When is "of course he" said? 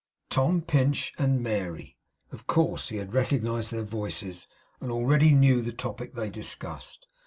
2.31-2.97